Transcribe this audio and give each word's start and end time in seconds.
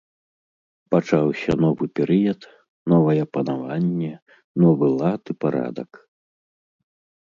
Пачаўся 0.95 1.51
новы 1.65 1.83
перыяд, 1.99 2.41
новае 2.95 3.23
панаванне, 3.37 4.13
новы 4.67 4.85
лад 4.99 5.21
і 5.35 5.41
парадак. 5.43 6.07